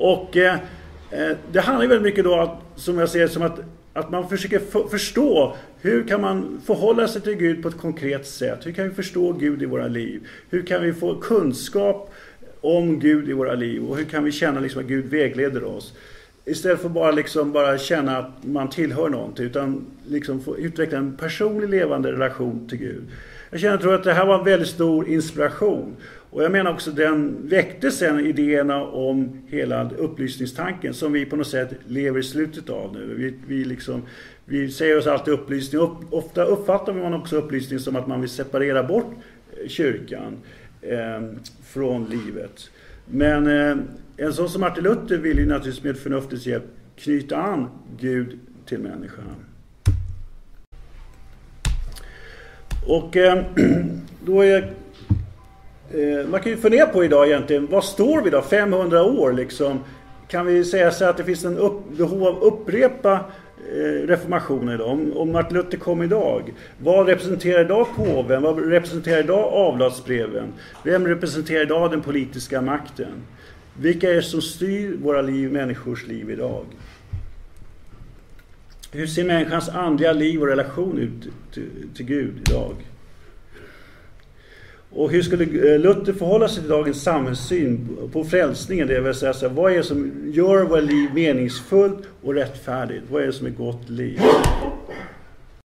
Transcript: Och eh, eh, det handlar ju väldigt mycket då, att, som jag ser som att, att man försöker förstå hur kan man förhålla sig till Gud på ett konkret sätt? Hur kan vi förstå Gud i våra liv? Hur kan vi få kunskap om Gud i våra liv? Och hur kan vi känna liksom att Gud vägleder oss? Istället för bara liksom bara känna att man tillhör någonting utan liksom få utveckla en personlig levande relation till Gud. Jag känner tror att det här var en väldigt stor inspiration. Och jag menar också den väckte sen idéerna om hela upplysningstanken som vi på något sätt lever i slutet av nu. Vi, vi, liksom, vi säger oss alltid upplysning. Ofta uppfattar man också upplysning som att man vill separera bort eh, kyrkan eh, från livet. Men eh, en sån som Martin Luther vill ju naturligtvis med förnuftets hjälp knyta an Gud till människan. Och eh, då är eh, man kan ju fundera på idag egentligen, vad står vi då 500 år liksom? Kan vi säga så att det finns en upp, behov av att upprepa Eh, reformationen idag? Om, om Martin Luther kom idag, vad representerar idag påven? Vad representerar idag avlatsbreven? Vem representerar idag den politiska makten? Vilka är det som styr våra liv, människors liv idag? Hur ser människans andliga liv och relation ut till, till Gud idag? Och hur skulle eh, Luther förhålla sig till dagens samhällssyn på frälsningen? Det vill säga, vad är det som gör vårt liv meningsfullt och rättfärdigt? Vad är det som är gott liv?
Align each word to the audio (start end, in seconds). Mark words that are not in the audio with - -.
Och 0.00 0.36
eh, 0.36 0.54
eh, 1.10 1.36
det 1.52 1.60
handlar 1.60 1.82
ju 1.82 1.88
väldigt 1.88 2.04
mycket 2.04 2.24
då, 2.24 2.34
att, 2.34 2.58
som 2.76 2.98
jag 2.98 3.08
ser 3.08 3.28
som 3.28 3.42
att, 3.42 3.58
att 3.92 4.10
man 4.10 4.28
försöker 4.28 4.88
förstå 4.88 5.56
hur 5.80 6.08
kan 6.08 6.20
man 6.20 6.60
förhålla 6.66 7.08
sig 7.08 7.22
till 7.22 7.34
Gud 7.34 7.62
på 7.62 7.68
ett 7.68 7.78
konkret 7.78 8.26
sätt? 8.26 8.66
Hur 8.66 8.72
kan 8.72 8.88
vi 8.88 8.94
förstå 8.94 9.32
Gud 9.32 9.62
i 9.62 9.66
våra 9.66 9.88
liv? 9.88 10.28
Hur 10.50 10.62
kan 10.62 10.82
vi 10.82 10.92
få 10.92 11.14
kunskap 11.14 12.12
om 12.60 13.00
Gud 13.00 13.28
i 13.28 13.32
våra 13.32 13.54
liv? 13.54 13.84
Och 13.84 13.96
hur 13.96 14.04
kan 14.04 14.24
vi 14.24 14.32
känna 14.32 14.60
liksom 14.60 14.80
att 14.80 14.88
Gud 14.88 15.06
vägleder 15.06 15.64
oss? 15.64 15.94
Istället 16.44 16.80
för 16.80 16.88
bara 16.88 17.10
liksom 17.10 17.52
bara 17.52 17.78
känna 17.78 18.18
att 18.18 18.44
man 18.44 18.70
tillhör 18.70 19.08
någonting 19.08 19.46
utan 19.46 19.86
liksom 20.08 20.40
få 20.40 20.58
utveckla 20.58 20.98
en 20.98 21.16
personlig 21.16 21.68
levande 21.68 22.12
relation 22.12 22.68
till 22.68 22.78
Gud. 22.78 23.02
Jag 23.50 23.60
känner 23.60 23.78
tror 23.78 23.94
att 23.94 24.04
det 24.04 24.12
här 24.12 24.26
var 24.26 24.38
en 24.38 24.44
väldigt 24.44 24.68
stor 24.68 25.08
inspiration. 25.08 25.96
Och 26.30 26.44
jag 26.44 26.52
menar 26.52 26.72
också 26.72 26.90
den 26.90 27.48
väckte 27.48 27.90
sen 27.90 28.26
idéerna 28.26 28.84
om 28.84 29.42
hela 29.48 29.90
upplysningstanken 29.90 30.94
som 30.94 31.12
vi 31.12 31.26
på 31.26 31.36
något 31.36 31.46
sätt 31.46 31.70
lever 31.86 32.20
i 32.20 32.22
slutet 32.22 32.70
av 32.70 32.94
nu. 32.94 33.14
Vi, 33.14 33.34
vi, 33.46 33.64
liksom, 33.64 34.02
vi 34.44 34.70
säger 34.70 34.98
oss 34.98 35.06
alltid 35.06 35.34
upplysning. 35.34 35.82
Ofta 36.10 36.44
uppfattar 36.44 36.92
man 36.92 37.14
också 37.14 37.36
upplysning 37.36 37.78
som 37.78 37.96
att 37.96 38.06
man 38.06 38.20
vill 38.20 38.30
separera 38.30 38.82
bort 38.82 39.14
eh, 39.62 39.68
kyrkan 39.68 40.36
eh, 40.82 41.22
från 41.64 42.04
livet. 42.04 42.70
Men 43.12 43.46
eh, 43.46 43.76
en 44.16 44.32
sån 44.32 44.48
som 44.48 44.60
Martin 44.60 44.84
Luther 44.84 45.16
vill 45.16 45.38
ju 45.38 45.46
naturligtvis 45.46 45.84
med 45.84 45.96
förnuftets 45.96 46.46
hjälp 46.46 46.64
knyta 46.96 47.36
an 47.36 47.68
Gud 47.98 48.38
till 48.66 48.78
människan. 48.78 49.24
Och 52.86 53.16
eh, 53.16 53.44
då 54.24 54.44
är 54.44 54.72
eh, 55.90 56.28
man 56.28 56.40
kan 56.40 56.52
ju 56.52 56.56
fundera 56.56 56.86
på 56.86 57.04
idag 57.04 57.26
egentligen, 57.26 57.66
vad 57.70 57.84
står 57.84 58.22
vi 58.22 58.30
då 58.30 58.42
500 58.42 59.02
år 59.02 59.32
liksom? 59.32 59.80
Kan 60.28 60.46
vi 60.46 60.64
säga 60.64 60.90
så 60.90 61.04
att 61.04 61.16
det 61.16 61.24
finns 61.24 61.44
en 61.44 61.58
upp, 61.58 61.96
behov 61.96 62.24
av 62.24 62.36
att 62.36 62.42
upprepa 62.42 63.24
Eh, 63.68 64.06
reformationen 64.06 64.74
idag? 64.74 64.88
Om, 64.88 65.12
om 65.12 65.32
Martin 65.32 65.56
Luther 65.56 65.78
kom 65.78 66.02
idag, 66.02 66.52
vad 66.78 67.06
representerar 67.06 67.64
idag 67.64 67.86
påven? 67.96 68.42
Vad 68.42 68.70
representerar 68.70 69.20
idag 69.20 69.52
avlatsbreven? 69.52 70.52
Vem 70.84 71.06
representerar 71.06 71.62
idag 71.62 71.90
den 71.90 72.02
politiska 72.02 72.60
makten? 72.60 73.12
Vilka 73.80 74.10
är 74.10 74.14
det 74.14 74.22
som 74.22 74.42
styr 74.42 74.96
våra 75.02 75.22
liv, 75.22 75.52
människors 75.52 76.06
liv 76.06 76.30
idag? 76.30 76.64
Hur 78.92 79.06
ser 79.06 79.24
människans 79.24 79.68
andliga 79.68 80.12
liv 80.12 80.40
och 80.40 80.48
relation 80.48 80.98
ut 80.98 81.32
till, 81.54 81.70
till 81.94 82.06
Gud 82.06 82.34
idag? 82.48 82.74
Och 85.00 85.10
hur 85.10 85.22
skulle 85.22 85.44
eh, 85.44 85.78
Luther 85.78 86.12
förhålla 86.12 86.48
sig 86.48 86.60
till 86.62 86.70
dagens 86.70 87.02
samhällssyn 87.02 87.88
på 88.12 88.24
frälsningen? 88.24 88.88
Det 88.88 89.00
vill 89.00 89.14
säga, 89.14 89.48
vad 89.48 89.72
är 89.72 89.76
det 89.76 89.82
som 89.82 90.12
gör 90.32 90.64
vårt 90.64 90.82
liv 90.82 91.10
meningsfullt 91.14 91.98
och 92.22 92.34
rättfärdigt? 92.34 93.04
Vad 93.10 93.22
är 93.22 93.26
det 93.26 93.32
som 93.32 93.46
är 93.46 93.50
gott 93.50 93.88
liv? 93.90 94.20